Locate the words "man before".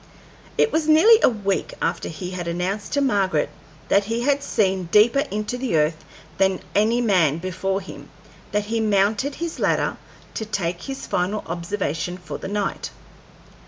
7.01-7.81